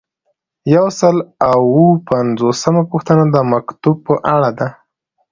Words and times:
یو 0.75 0.85
سل 0.99 1.17
او 1.51 1.59
اووه 1.75 1.95
پنځوسمه 2.09 2.81
پوښتنه 2.91 3.23
د 3.33 3.37
مکتوب 3.51 3.95
په 4.07 4.15
اړه 4.35 4.49
ده. 4.59 4.67